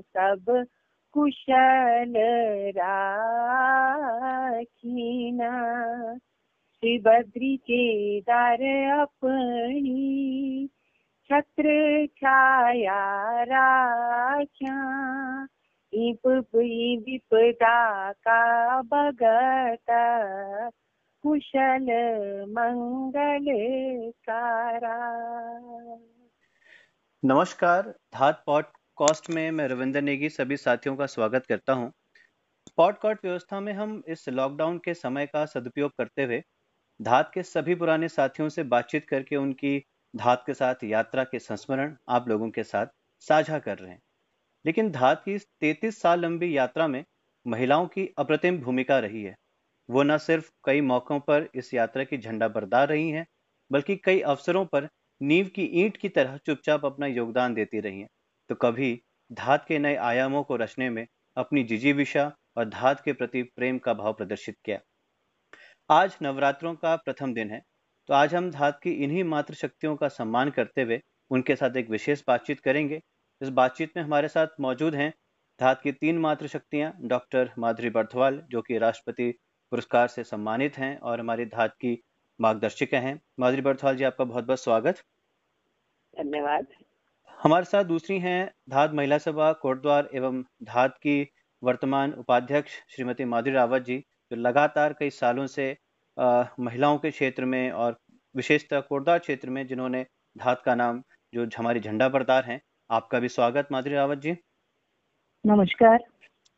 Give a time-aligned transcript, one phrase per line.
[0.00, 0.64] सब
[1.12, 2.12] कुशल
[2.76, 3.74] राखीना।
[6.74, 10.68] श्री बद्री के दर अपनी
[11.32, 14.74] छत्र छाया राख्या।
[15.92, 19.84] इप विपदा का भगत
[21.22, 21.86] कुशल
[22.48, 23.46] मंगल
[24.10, 24.96] कारा
[27.24, 31.92] नमस्कार, धात पॉडकास्ट में मैं रविंद्र नेगी, सभी साथियों का स्वागत करता हूँ।
[32.76, 36.42] पॉडकास्ट व्यवस्था में हम इस लॉकडाउन के समय का सदुपयोग करते हुए
[37.02, 39.84] धात के सभी पुराने साथियों से बातचीत करके उनकी
[40.16, 42.86] धात के साथ यात्रा के संस्मरण आप लोगों के साथ
[43.20, 44.00] साझा कर रहे हैं।
[44.66, 47.04] लेकिन धात की तैतीस साल लंबी यात्रा में
[47.46, 49.36] महिलाओं की अप्रतिम भूमिका रही है।
[49.90, 53.26] वो न सिर्फ़ कई मौकों पर इस यात्रा की झंडा बरदार रही हैं,
[53.70, 54.88] बल्कि कई अवसरों पर
[55.22, 58.08] नींव की ईंट की तरह चुपचाप अपना योगदान देती रही हैं।
[58.48, 63.42] तो कभी धात के नए आयामों को रचने में अपनी जिजीविशा और धात के प्रति
[63.42, 64.78] प्रेम का भाव प्रदर्शित किया।
[65.90, 67.62] आज नवरात्रों का प्रथम दिन है।
[68.12, 71.90] तो आज हम धात की इन्हीं मात्र शक्तियों का सम्मान करते हुए उनके साथ एक
[71.90, 73.00] विशेष बातचीत करेंगे।
[73.40, 75.08] इस बातचीत में हमारे साथ मौजूद हैं
[75.60, 79.30] धात की तीन मात्र शक्तियाँ डॉक्टर माधुरी बर्थवाल जो कि राष्ट्रपति
[79.72, 81.96] पुरस्कार से सम्मानित हैं और हमारी धात की
[82.40, 85.02] मार्गदर्शिका हैं। माधुरी बर्थवाल जी आपका बहुत बहुत स्वागत।
[86.14, 86.66] धन्यवाद।
[87.38, 91.32] हमारे साथ दूसरी हैं धात महिला सभा कोटद्वार एवं धात की
[91.62, 95.76] वर्तमान उपाध्यक्ष श्रीमती माधुरी रावत जी जो लगातार कई सालों से
[96.16, 97.92] आ, महिलाओं के क्षेत्र में और
[98.34, 101.02] विशेषतः कोटद्वार क्षेत्र में जिन्होंने धात का नाम
[101.34, 104.36] जो हमारी झंडा बरदार हैं आपका भी स्वागत माधुरी रावत जी।
[105.44, 106.04] नमस्कार।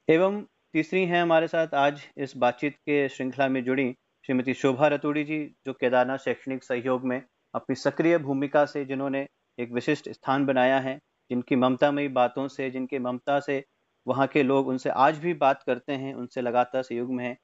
[0.08, 3.92] एवं तीसरी हैं हमारे साथ आज इस बातचीत के श्रृंखला में जुड़ी
[4.24, 7.20] श्रीमती शोभा रतूड़ी जी जो केदारनाथ शैक्षणिक सहयोग में
[7.54, 9.26] अपनी सक्रिय भूमिका से जिन्होंने
[9.58, 10.98] एक विशिष्ट स्थान बनाया है
[11.30, 13.64] जिनकी ममतामयी बातों से जिनके ममता से
[14.06, 17.36] वहाँ के लोग उनसे आज भी बात करते हैं उनसे लगातार सहयोग में है।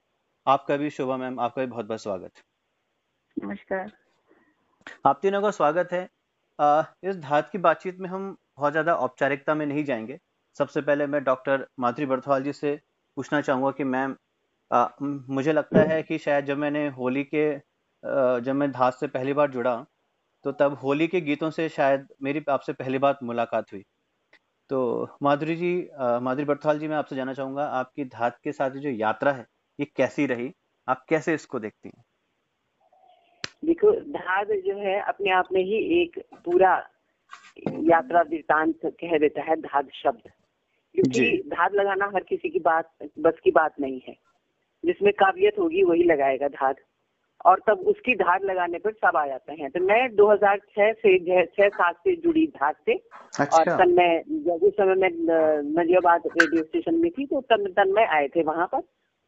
[0.46, 2.42] आपका भी शोभा मैम आपका भी बहुत बहुत स्वागत।
[3.36, 3.92] नमस्कार।
[5.04, 6.08] आप तीनों का स्वागत है।
[6.58, 10.18] आ, इस धात की बातचीत में हम बहुत ज़्यादा औपचारिकता में नहीं जाएँगे।
[10.56, 12.74] सबसे पहले मैं डॉक्टर माधुरी बर्थवाल जी से
[13.16, 14.16] पूछना चाहूँगा कि मैम
[15.30, 19.32] मुझे लगता है कि शायद जब मैंने होली के आ, जब मैं धात से पहली
[19.34, 19.76] बार जुड़ा
[20.44, 23.82] तो तब होली के गीतों से शायद मेरी आपसे पहली बार मुलाकात हुई।
[24.70, 25.74] तो माधुरी जी
[26.22, 29.46] माधुरी बर्थवाल जी मैं आपसे जानना चाहूँगा आपकी धात के साथ जो यात्रा है
[29.78, 30.52] ये कैसी रही?
[30.88, 32.04] आप कैसे इसको देखती हैं?
[33.62, 36.74] देखो धाद जो है अपने आप में ही एक पूरा
[37.68, 40.30] यात्रा वृतांत कह देता है धाद शब्द।
[40.94, 44.16] क्योंकि धाद लगाना हर किसी की बात बस की बात नहीं है।
[44.84, 46.76] जिसमें काबिलियत होगी वही लगाएगा धाद
[47.44, 51.68] और तब उसकी धार लगाने पर सब आ जाते हैं। तो मैं 2006 से छह
[51.68, 55.10] सात से जुड़ी धार से अच्छा। और तन मैं जब उस समय मैं
[55.62, 58.82] नजियाबाद रेडियो स्टेशन में थी तो तन तन में आए थे वहाँ पर।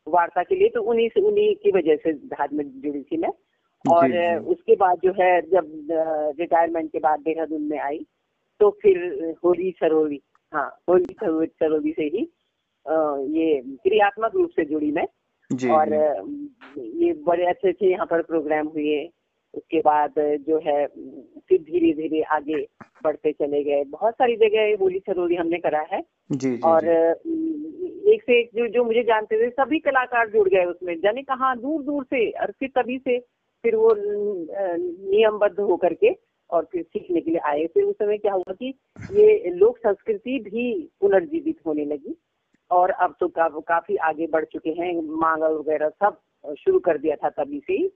[0.06, 3.30] वार्ता के लिए तो उन्हीं से उन्हीं की वजह से धार में जुड़ी थी मैं।
[3.84, 4.38] और.
[4.48, 5.88] उसके बाद जो है जब
[6.40, 8.04] रिटायरमेंट के बाद देहरादून में आई
[8.60, 8.98] तो फिर
[9.44, 10.20] होली सरोवी
[10.52, 12.28] हाँ होली सरोवी से ही
[13.36, 15.06] ये क्रियात्मक रूप से जुड़ी मैं।
[15.70, 15.94] और
[16.78, 19.04] ये बड़े अच्छे अच्छे यहाँ पर प्रोग्राम हुए।
[19.54, 20.14] उसके बाद
[20.48, 20.86] जो है
[21.48, 22.60] फिर धीरे धीरे आगे
[23.04, 28.12] बढ़ते चले गए। बहुत सारी जगह होली सरोरी हमने करा है। जी, जी, और जी.
[28.12, 31.54] एक से एक जो जो मुझे जानते थे सभी कलाकार जुड़ गए उसमें। जाने कहा
[31.56, 33.18] दूर दूर से और फिर तभी से
[33.64, 36.10] फिर वो नियमबद्ध होकर के
[36.50, 38.74] और फिर सीखने के लिए आए। फिर उस समय क्या हुआ कि
[39.12, 40.66] ये लोक संस्कृति भी
[41.00, 42.16] पुनर्जीवित होने लगी
[42.70, 46.18] और अब तो का, काफ़ी आगे बढ़ चुके हैं। मांगल वगैरह सब
[46.58, 47.86] शुरू कर दिया था तभी से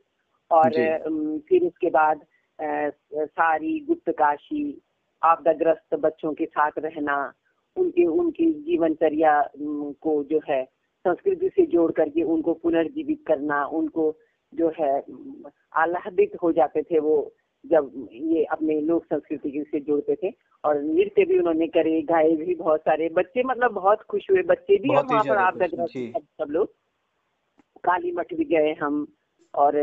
[0.51, 0.71] और
[1.49, 2.21] फिर उसके बाद
[2.59, 4.63] सारी गुप्त काशी
[5.23, 7.17] आपदाग्रस्त बच्चों के साथ रहना
[7.77, 9.41] उनके उनकी जीवनचर्या
[10.03, 10.63] को जो है
[11.05, 14.11] संस्कृति से जोड़ करके उनको पुनर्जीवित करना उनको
[14.53, 14.93] जो है
[15.73, 17.17] आह्लादित हो जाते थे वो
[17.65, 20.33] जब ये अपने लोक संस्कृति से जोड़ते थे।
[20.65, 24.77] और नृत्य भी उन्होंने करे गाए भी बहुत सारे बच्चे मतलब बहुत खुश हुए बच्चे
[24.77, 26.73] भी हम वहाँ पर आप सब लोग।
[27.85, 29.07] काली मठ भी गए हम
[29.55, 29.77] और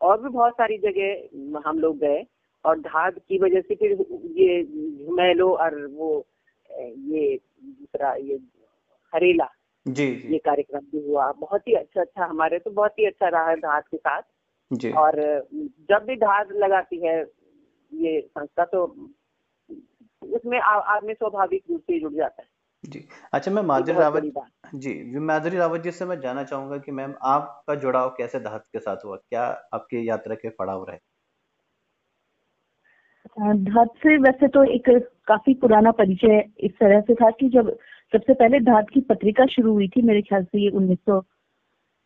[0.00, 2.24] और भी बहुत सारी जगह हम लोग गए।
[2.64, 3.92] और धाग की वजह से फिर
[4.36, 6.08] ये झुमेलो और वो
[6.70, 8.38] ये दूसरा ये
[9.12, 9.48] हरेला
[9.86, 13.28] जी, जी। ये कार्यक्रम भी हुआ। बहुत ही अच्छा अच्छा हमारे तो बहुत ही अच्छा
[13.28, 14.22] रहा धाग के साथ।
[14.70, 15.14] जी। और
[15.90, 17.18] जब भी धार लगाती है
[17.92, 18.84] ये संस्था तो
[20.22, 22.48] उसमें आदमी स्वाभाविक रूप से जुड़ जाता है।
[22.84, 24.32] जी। अच्छा मैं माधुरी रावत
[24.74, 28.78] जी माधुरी रावत जी से मैं जानना चाहूँगा कि मैम आपका जुड़ाव कैसे धात के
[28.78, 29.16] साथ हुआ?
[29.16, 29.42] क्या
[29.74, 30.98] आपकी यात्रा के पड़ाव रहे?
[33.38, 34.88] धात से वैसे तो एक
[35.28, 37.76] काफ़ी पुराना परिचय इस तरह से था कि जब
[38.12, 41.20] सबसे पहले धात की पत्रिका शुरू हुई थी मेरे ख्याल से ये उन्नीस सौ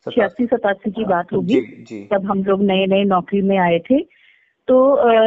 [0.07, 1.59] छियासी सतासी की बात होगी।
[2.07, 3.99] तब हम लोग नए नए नौकरी में आए थे।
[4.67, 4.75] तो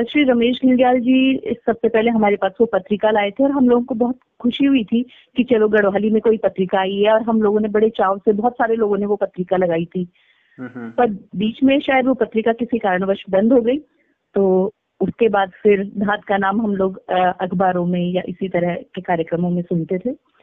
[0.05, 3.85] श्री रमेश घिंडियाल जी सबसे पहले हमारे पास वो पत्रिका लाए थे और हम लोगों
[3.85, 5.03] को बहुत खुशी हुई थी
[5.37, 8.33] कि चलो गढ़वाली में कोई पत्रिका आई है और हम लोगों ने बड़े चाव से
[8.33, 10.09] बहुत सारे लोगों ने वो पत्रिका लगाई थी।
[10.61, 13.79] पर बीच में शायद वो पत्रिका किसी कारणवश बंद हो गई।
[14.35, 19.01] तो उसके बाद फिर धात का नाम हम लोग अखबारों में या इसी तरह के
[19.01, 20.34] कार्यक्रमों में सुनते थे।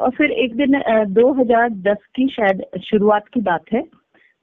[0.00, 0.80] और फिर एक दिन
[1.14, 3.82] 2010 की शायद शुरुआत की बात है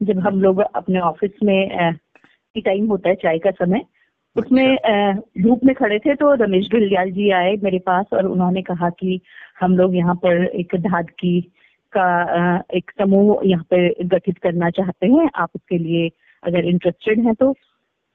[0.02, 1.94] जब हम लोग अपने ऑफ़िस में
[2.56, 3.82] टाइम होता है चाय का समय
[4.36, 8.62] उसमें अच्छा। धूप में खड़े थे तो रमेश गुलियाल जी आए मेरे पास और उन्होंने
[8.62, 9.20] कहा कि
[9.60, 11.42] हम लोग यहाँ पर एक धाद की
[11.94, 12.08] का
[12.74, 16.10] एक समूह यहाँ पे गठित करना चाहते हैं आप उसके लिए
[16.44, 17.54] अगर इंटरेस्टेड हैं तो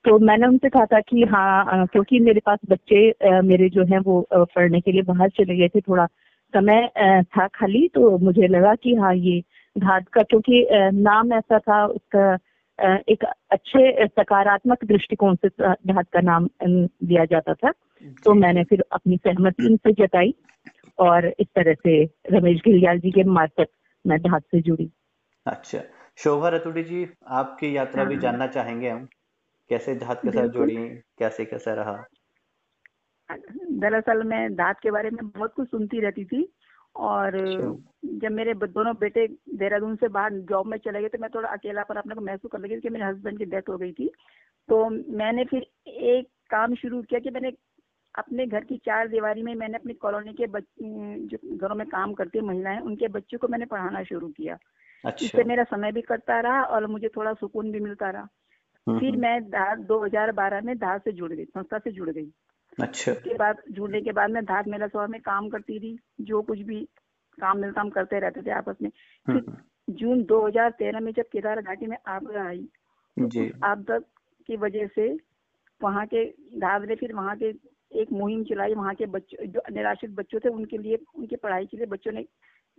[0.05, 4.27] तो मैंने उनसे कहा था कि हाँ क्योंकि मेरे पास बच्चे मेरे जो हैं वो
[4.33, 6.07] पढ़ने के लिए बाहर चले गए थे थोड़ा
[6.55, 6.89] समय
[7.23, 9.41] था खाली तो मुझे लगा कि हाँ ये
[9.77, 12.39] धाद का क्योंकि नाम ऐसा था उसका
[13.09, 17.73] एक अच्छे सकारात्मक दृष्टिकोण से धात का नाम दिया जाता था।
[18.25, 20.35] तो मैंने फिर अपनी सहमति उनसे जताई
[20.99, 23.69] और इस तरह से रमेश घिलियाल जी के मार्फत
[24.07, 24.91] मैं धात से जुड़ी।
[25.47, 25.79] अच्छा।
[26.17, 29.07] शोभा रतुड़ी जी आपकी यात्रा भी हाँ। जानना चाहेंगे हम?
[29.71, 30.77] कैसे धात के साथ जुड़ी?
[31.19, 32.05] कैसे कैसा रहा?
[33.31, 36.53] दरअसल मैं धात के बारे में बहुत कुछ सुनती रहती थी
[36.97, 41.31] और अच्छा। जब मेरे दोनों बेटे देहरादून से बाहर जॉब में चले गए तो मैं
[41.35, 44.11] थोड़ा अकेलापन अपने को महसूस कर लगी कि मेरे हस्बैंड की डेथ हो गई थी
[44.69, 47.53] तो मैंने फिर एक काम शुरू किया कि मैंने
[48.15, 50.47] अपने घर की चार दीवारी में मैंने अपनी कॉलोनी के
[51.27, 54.59] जो घरों में काम करती है महिलाएँ उनके बच्चों को मैंने पढ़ाना शुरू किया
[55.05, 58.29] अच्छा। इससे मेरा समय भी कटता रहा और मुझे थोड़ा सुकून भी मिलता रहा
[58.87, 62.27] हम्म, फिर हम्म। मैं धार 2012 में धार से जुड़ गई संस्था से जुड़ गई
[62.81, 66.43] अच्छा। उसके बाद जुड़ने के बाद मैं धार मेला सभा में काम करती थी जो
[66.43, 66.89] कुछ भी
[67.41, 71.23] काम मिलता हम करते रहते थे आपस में। फिर हम्म, हम्म। जून 2013 में जब
[71.23, 72.69] केदार घाटी में आपदा आई
[73.19, 73.99] तो आपदा
[74.47, 75.19] की वजह से
[75.83, 76.25] वहाँ के
[76.59, 80.49] धार ने फिर वहाँ के एक मुहिम चलाई वहाँ के बच्चों जो निराश्रित बच्चों थे
[80.49, 82.23] उनके लिए उनकी पढ़ाई के लिए बच्चों ने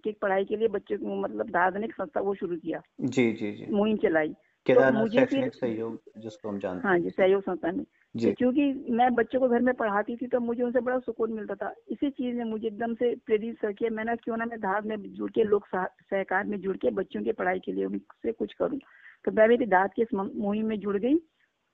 [0.04, 3.32] की पढ़ाई के लिए बच्चों को मतलब दाद ने एक संस्था वो शुरू किया। जी
[3.34, 4.34] जी जी। मुहिम चलाई।
[4.70, 9.14] तो मुझे फिर सहयोग जिसको हम जानते हाँ। जी सहयोग संस्था में। तो क्योंकि मैं
[9.16, 12.36] बच्चों को घर में पढ़ाती थी तो मुझे उनसे बड़ा सुकून मिलता था। इसी चीज़
[12.36, 15.44] ने मुझे एकदम से प्रेरित कर किया मैंने क्यों ना मैं धार में जुड़ के
[15.44, 18.80] लोग सहकार में जुड़ के बच्चों की पढ़ाई के लिए उनसे कुछ करूँ।
[19.26, 21.16] तो मैं मेरी दाद की इस मुहिम में जुड़ गई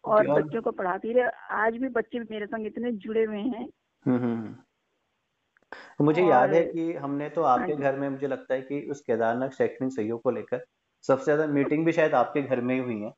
[0.04, 3.68] और बच्चों को पढ़ाती रहे। आज भी बच्चे मेरे संग इतने जुड़े हुए हैं।
[4.06, 4.56] हम्म, हम्म, हम्म।
[6.00, 8.82] तो मुझे याद है कि हमने तो आपके हाँ घर में मुझे लगता है कि
[8.92, 10.66] उस केदारनाथ शैक्षणिक सहयोग को लेकर
[11.02, 13.14] सबसे ज़्यादा मीटिंग भी शायद आपके घर में ही हुई है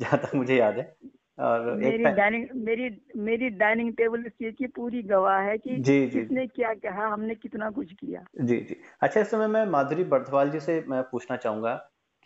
[0.00, 0.96] जहाँ तक मुझे याद है।
[1.38, 2.90] और मेरी डाइनिंग मेरी
[3.20, 7.06] मेरी डाइनिंग टेबल इस चीज़ की पूरी गवाह है कि जी जी किसने क्या कहा
[7.06, 11.02] हमने कितना कुछ किया जी जी अच्छा इस समय मैं माधुरी बर्थवाल जी से मैं
[11.10, 11.74] पूछना चाहूँगा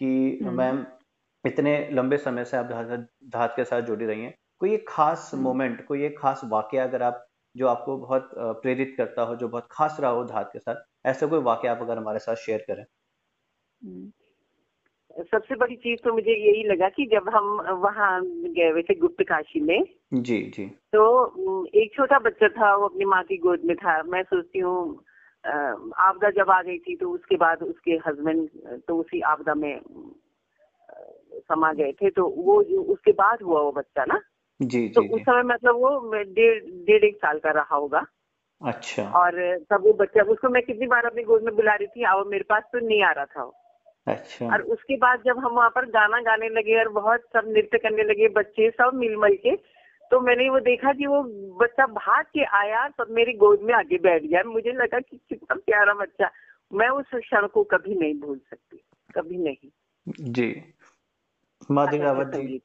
[0.01, 0.85] कि हम्म। मैम
[1.45, 2.67] इतने लंबे समय से आप
[3.29, 6.79] धात के साथ जुड़ी रही हैं कोई एक खास मोमेंट हम्म। कोई एक खास वाक्य
[6.79, 8.31] अगर आप जो आपको बहुत
[8.63, 11.79] प्रेरित करता हो जो बहुत खास रहा हो धात के साथ ऐसा कोई वाक्य आप
[11.83, 14.11] अगर हमारे साथ शेयर करें हम्म।
[15.23, 17.47] सबसे बड़ी चीज़ तो मुझे यही लगा कि जब हम
[17.83, 19.85] वहाँ गए हुए थे गुप्त काशी में
[20.15, 24.23] जी जी। तो एक छोटा बच्चा था वो अपनी माँ की गोद में था। मैं
[24.23, 25.05] सोचती हूँ
[25.99, 28.49] आपदा जब आ गई थी तो उसके बाद उसके हस्बैंड
[28.89, 29.81] तो उसी आपदा में
[31.49, 32.63] समा गए थे। तो वो
[32.93, 34.21] उसके बाद हुआ वो बच्चा ना?
[34.61, 38.05] जी तो जी, उस समय मतलब वो डेढ़ डेढ़ एक साल का रहा होगा।
[38.63, 42.05] अच्छा। और तब वो बच्चा उसको मैं कितनी बार अपनी गोद में बुला रही थी
[42.07, 43.55] और मेरे पास तो नहीं आ रहा था वो।
[44.07, 47.79] अच्छा। और उसके बाद जब हम वहाँ पर गाना गाने लगे और बहुत सब नृत्य
[47.79, 49.57] करने लगे बच्चे सब मिल मल के
[50.11, 51.23] तो मैंने वो देखा कि वो
[51.57, 55.55] बच्चा भाग के आया सब मेरी गोद में आगे बैठ गया। मुझे लगा कि कितना
[55.55, 56.31] प्यारा बच्चा।
[56.73, 59.71] मैं उस क्षण को कभी नहीं भूल सकती। कभी नहीं।
[60.21, 60.75] जी।
[61.71, 62.61] माधुरी रावत जी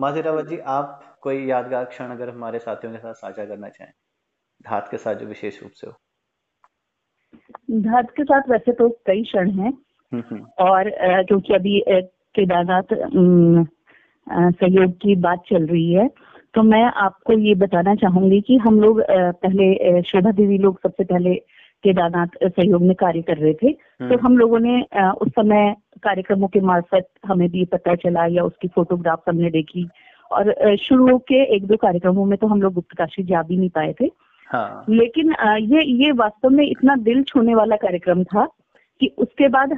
[0.00, 3.92] माधुरी रावत जी आप कोई यादगार क्षण अगर हमारे साथियों के साथ साझा करना चाहें?
[4.62, 5.92] धात के साथ जो विशेष रूप से हो।
[7.70, 9.81] धात के साथ वैसे तो कई क्षण हैं।
[10.14, 10.90] और
[11.24, 11.82] क्योंकि अभी
[12.34, 12.94] केदारनाथ
[14.26, 16.08] सहयोग की बात चल रही है
[16.54, 21.34] तो मैं आपको ये बताना चाहूँगी कि हम लोग पहले शोभा देवी लोग सबसे पहले
[21.84, 24.80] केदारनाथ सहयोग में कार्य कर रहे थे हम्म। तो हम लोगों ने
[25.12, 29.88] उस समय कार्यक्रमों के मार्फत हमें भी पता चला या उसकी फोटोग्राफ हमने देखी
[30.30, 33.70] और शुरू के एक दो कार्यक्रमों में तो हम लोग गुप्त काशी जा भी नहीं
[33.70, 34.10] पाए थे
[34.50, 38.46] हाँ। लेकिन ये ये वास्तव में इतना दिल छूने वाला कार्यक्रम था
[39.00, 39.76] कि उसके बाद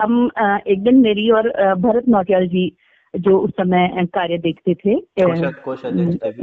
[0.00, 0.30] हम
[0.66, 2.70] एक दिन मेरी और भरत नौटियाल जी
[3.14, 4.94] जो उस समय कार्य देखते थे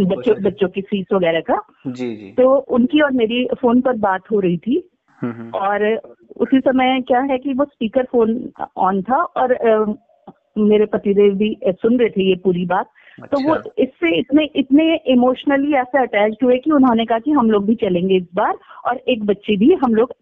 [0.05, 4.31] बच्चों बच्चों की फ़ीस वगैरह का जी जी तो उनकी और मेरी फ़ोन पर बात
[4.31, 4.83] हो रही थी
[5.19, 5.85] हम्म, हम्म। और
[6.37, 9.55] उसी समय क्या है कि वो स्पीकर फ़ोन ऑन था और
[10.57, 14.43] मेरे पतिदेव भी सुन रहे थे ये पूरी बात अच्छा। तो वो अच्छा। इससे इतने
[14.55, 18.57] इतने इमोशनली ऐसे अटैच हुए कि उन्होंने कहा कि हम लोग भी चलेंगे इस बार
[18.85, 20.13] और एक बच्चे भी हम लोग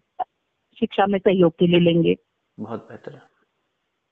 [0.78, 2.14] शिक्षा में सहयोग के लिए लेंगे
[2.58, 3.20] बहुत बेहतर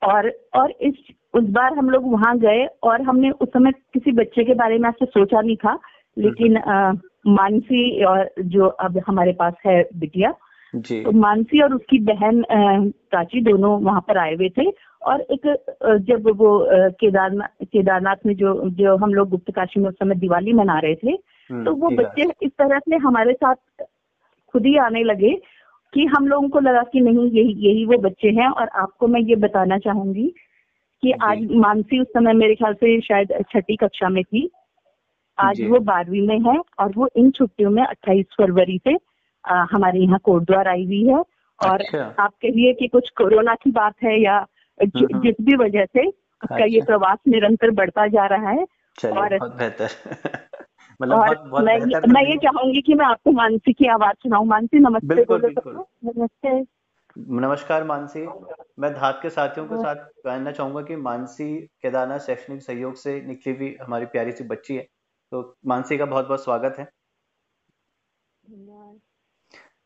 [0.01, 0.95] और और इस
[1.33, 4.89] उस बार हम लोग वहाँ गए और हमने उस समय किसी बच्चे के बारे में
[4.89, 5.77] ऐसे सोचा नहीं था
[6.17, 6.91] लेकिन आ,
[7.27, 10.33] मानसी और जो अब हमारे पास है बिटिया
[10.73, 12.43] जी। तो मानसी और उसकी बहन
[13.09, 14.69] प्राची दोनों वहाँ पर आए हुए थे
[15.01, 15.47] और एक
[16.07, 16.49] जब वो
[16.99, 20.95] केदारनाथ केदारनाथ में जो जो हम लोग गुप्त काशी में उस समय दिवाली मना रहे
[20.95, 23.83] थे हम्म, तो वो बच्चे इस तरह से हमारे साथ
[24.53, 25.33] खुद ही आने लगे
[25.93, 29.21] कि हम लोगों को लगा कि नहीं यही यही वो बच्चे हैं और आपको मैं
[29.21, 30.27] ये बताना चाहूँगी
[31.03, 34.49] कि आज मानसी उस समय मेरे ख्याल से शायद छठी कक्षा में थी
[35.37, 38.95] आज वो बारहवीं में है और वो इन छुट्टियों में 28 फरवरी से
[39.45, 41.23] आ, हमारे यहाँ कोटद्वार आई हुई है
[41.59, 44.37] और अच्छा। आप कहिए कि कुछ कोरोना की बात है या
[44.79, 48.65] हम्म, हम्म। जिस भी वजह से उसका अच्छा। ये प्रवास निरंतर बढ़ता जा रहा है
[49.11, 49.89] और बेहतर
[51.01, 54.45] मतलब और बहुत, बहुत मैं, मैं ये चाहूँगी कि मैं आपको मानसी की आवाज़ सुनाऊं।
[54.45, 56.61] मानसी नमस्ते बिल्कुल, बिल्कुल। नमस्ते।
[57.17, 58.27] नमस्कार मानसी।
[58.79, 63.55] मैं धात के साथियों के साथ कहना चाहूँगा कि मानसी केदारनाथ शैक्षणिक सहयोग से निकली
[63.55, 64.87] हुई हमारी प्यारी सी बच्ची है।
[65.31, 66.87] तो मानसी का बहुत बहुत स्वागत है।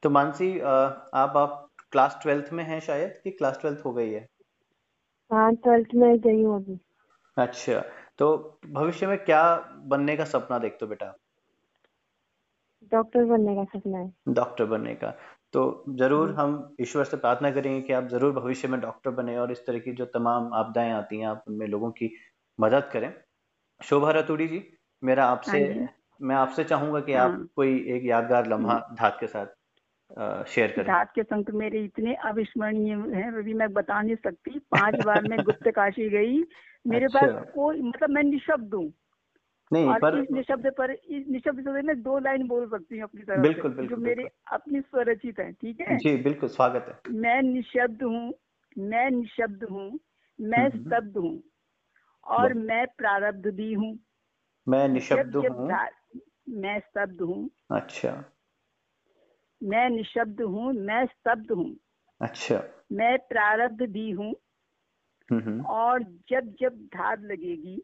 [0.03, 4.27] तो मानसी आप आप क्लास ट्वेल्थ में हैं शायद कि क्लास ट्वेल्थ हो गई है?
[5.31, 6.79] हाँ ट्वेल्थ में गई हूँ अभी।
[7.37, 7.83] अच्छा।
[8.19, 9.41] तो भविष्य में क्या
[9.85, 11.13] बनने का सपना देखते हो बेटा?
[12.91, 15.13] डॉक्टर बनने का सपना है। डॉक्टर बनने का।
[15.53, 19.37] तो ज़रूर हम्म। हम ईश्वर से प्रार्थना करेंगे कि आप ज़रूर भविष्य में डॉक्टर बने
[19.37, 22.11] और इस तरह की जो तमाम आपदाएँ आती हैं आप उनमें लोगों की
[22.59, 23.13] मदद करें।
[23.81, 24.61] शोभा रतुड़ी जी
[25.03, 25.87] मेरा आपसे हाँ
[26.21, 30.71] मैं आपसे चाहूँगा कि आप हाँ। कोई एक यादगार लम्हा हम्म। धात के साथ शेयर
[30.71, 35.27] करें। धात के संग मेरे इतने अविस्मरणीय हैं अभी मैं बता नहीं सकती। पाँच बार
[35.29, 36.43] मैं गुप्त काशी गई
[36.89, 38.93] मेरे अच्छा। पास कोई मतलब मैं निशब्द हूँ।
[39.71, 40.17] नहीं और पर...
[40.19, 43.71] इस निशब्द पर इस निशब्द से मैं दो लाइन बोल सकती हूँ अपनी तरफ़ बिल्कुल,
[43.71, 45.97] बिल्कुल, जो मेरे अपनी स्वरचित है ठीक है?
[45.97, 48.33] जी बिल्कुल स्वागत है। मैं निशब्द हूँ
[48.77, 49.99] मैं निशब्द हूँ
[50.41, 51.43] मैं हम्म, हम्म। स्तब्ध हूँ
[52.27, 53.99] और मैं प्रारब्ध भी हूँ।
[54.67, 55.67] मैं निशब्द हूँ।
[56.49, 58.23] मैं स्तब्ध हूँ। अच्छा।
[59.63, 61.75] मैं निशब्द हूँ मैं स्तब्ध हूँ।
[62.21, 64.35] अच्छा। मैं प्रारब्ध भी हूँ
[65.31, 67.81] और जब जब धार लगेगी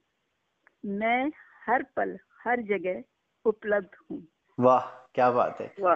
[0.86, 1.32] मैं
[1.68, 3.04] हर पल हर जगह
[3.46, 4.28] उपलब्ध हूँ।
[4.60, 4.80] वाह
[5.16, 5.96] क्या बात है। वाह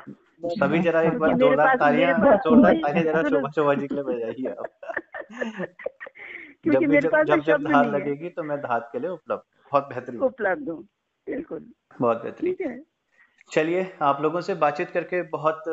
[0.49, 4.49] सभी जरा एक बार जोरदार तालियाँ जोरदार तालियाँ जरा शोभा शोभा जी के लिए बजाइए
[4.49, 4.65] आप
[6.63, 9.41] क्योंकि मेरे पास जब जब धार लगेगी तो मैं धात के लिए उपलब्ध
[9.71, 10.83] बहुत बेहतरीन। उपलब्ध हूँ
[11.27, 12.83] बिल्कुल। बहुत बेहतरीन।
[13.51, 15.63] चलिए आप लोगों से बातचीत करके बहुत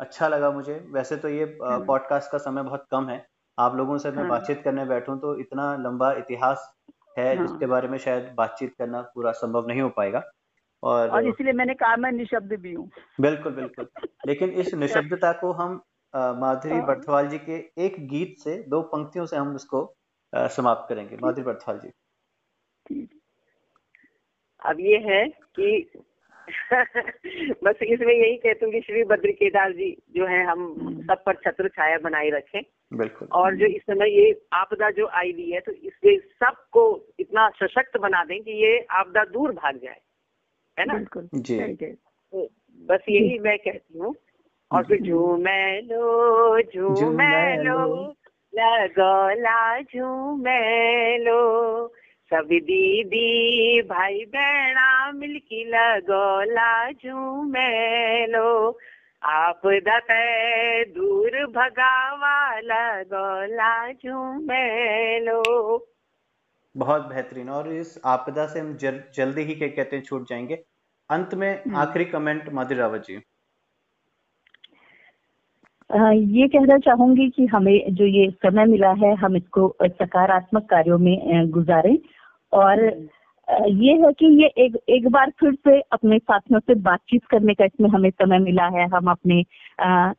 [0.00, 3.26] अच्छा लगा मुझे। वैसे तो ये पॉडकास्ट हम्म। का समय बहुत कम है।
[3.62, 6.70] आप लोगों से मैं हाँ। बातचीत करने बैठूं तो इतना लंबा इतिहास
[7.18, 10.22] है हाँ। जिसके बारे में शायद बातचीत करना पूरा संभव नहीं हो पाएगा
[10.82, 12.90] और, और इसलिए मैंने कहा मैं निशब्द भी हूँ
[13.20, 13.88] बिल्कुल बिल्कुल
[14.26, 15.80] लेकिन इस निशब्दता को हम
[16.14, 19.84] माधुरी हाँ। बर्थवाल जी के एक गीत से दो पंक्तियों से हम उसको
[20.32, 23.06] समाप्त करेंगे माधुरी बर्थवाल जी
[24.62, 25.26] अब ये है
[25.58, 25.70] कि
[27.64, 31.22] बस इसमें यही कहती हूँ कि श्री बद्र केदार जी जो है हम हम्म। सब
[31.26, 32.60] पर छत्र छाया बनाए रखें
[32.92, 36.84] बिल्कुल। और जो इस समय ये आपदा जो आई हुई है तो इससे सबको
[37.18, 40.00] इतना सशक्त बना दें कि ये आपदा दूर भाग जाए।
[40.78, 40.94] है ना?
[40.94, 42.48] बिल्कुल जी। तो
[42.88, 44.14] बस यही मैं कहती हूँ।
[44.70, 48.14] और फिर झूमे लो झूमे लो
[48.54, 51.88] लगोला झूमे लो
[52.30, 58.78] सब दीदी भाई बहना मिलकी लगोला झूमे लो
[59.24, 65.42] आप दते दूर भगावा लगोला झूमेलो।
[66.76, 70.54] बहुत बेहतरीन। और इस आपदा से हम जल, जल्दी ही क्या कहते हैं छूट जाएँगे।
[71.10, 73.14] अंत में हम्म। आखिरी कमेंट माधुरी रावत जी
[76.34, 81.50] ये कहना चाहूँगी कि हमें जो ये समय मिला है हम इसको सकारात्मक कार्यों में
[81.50, 81.98] गुजारें।
[82.52, 82.92] और
[83.52, 87.64] ये है कि ये एक एक बार फिर से अपने साथियों से बातचीत करने का
[87.64, 89.44] इसमें हमें समय मिला है। हम अपने
[89.80, 90.12] आ,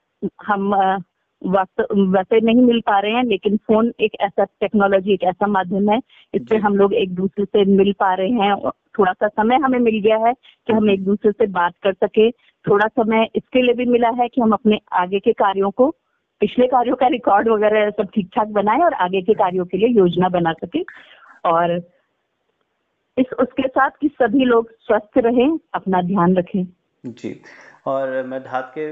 [0.46, 0.98] हम आ,
[1.42, 6.00] वैसे नहीं मिल पा रहे हैं लेकिन फ़ोन एक ऐसा टेक्नोलॉजी एक ऐसा माध्यम है
[6.34, 8.56] इससे हम लोग एक दूसरे से मिल पा रहे हैं।
[9.00, 10.34] थोड़ा सा समय हमें मिल गया है
[10.68, 12.30] कि हम एक दूसरे से बात कर सके।
[12.66, 15.90] थोड़ा समय इसके लिए भी मिला है कि हम अपने आगे के कार्यों को
[16.42, 19.88] पिछले कार्यों का रिकॉर्ड वगैरह सब ठीक ठाक बनाए और आगे के कार्यों के लिए
[19.90, 20.84] योजना बना सके।
[21.46, 21.80] और
[23.18, 26.68] इस उसके साथ कि सभी लोग स्वस्थ रहें अपना ध्यान रखें।
[27.06, 27.42] जी।
[27.86, 28.92] और मैं धात के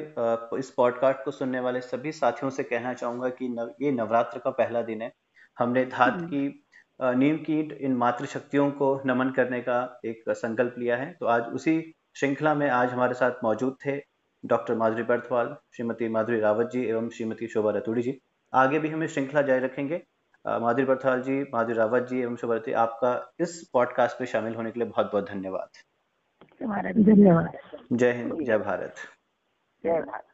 [0.59, 4.49] इस पॉडकास्ट को सुनने वाले सभी साथियों से कहना चाहूँगा कि नव, ये नवरात्र का
[4.49, 5.13] पहला दिन है।
[5.59, 6.63] हमने धात हम्म। की
[7.01, 11.43] नीम की इन मातृ शक्तियों को नमन करने का एक संकल्प लिया है। तो आज
[11.43, 14.01] उसी श्रृंखला में आज हमारे साथ मौजूद थे
[14.45, 18.21] डॉक्टर माधुरी बर्थवाल श्रीमती माधुरी रावत जी एवं श्रीमती शोभा रतूड़ी जी।
[18.53, 20.01] आगे भी हम इस श्रृंखला जारी रखेंगे।
[20.47, 24.79] माधुरी बर्थवाल जी माधुरी रावत जी एवं शुभवर्ती आपका इस पॉडकास्ट में शामिल होने के
[24.79, 27.57] लिए बहुत बहुत धन्यवाद। धन्यवाद।
[27.93, 28.95] जय हिंद जय भारत।
[29.83, 30.25] जय भारत।